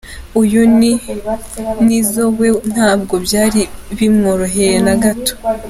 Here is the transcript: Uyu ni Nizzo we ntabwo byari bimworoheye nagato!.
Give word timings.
Uyu 0.41 0.61
ni 0.77 0.91
Nizzo 1.85 2.25
we 2.37 2.47
ntabwo 2.73 3.15
byari 3.25 3.61
bimworoheye 3.97 4.77
nagato!. 4.87 5.33